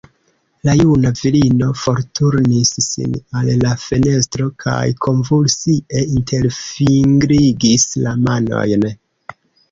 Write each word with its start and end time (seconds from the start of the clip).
La 0.67 0.73
juna 0.77 1.09
virino 1.17 1.65
forturnis 1.81 2.71
sin 2.85 3.11
al 3.39 3.51
la 3.63 3.73
fenestro 3.81 4.47
kaj 4.63 4.79
konvulsie 5.05 6.05
interfingrigis 6.15 7.85
la 8.07 8.15
manojn. 8.31 8.87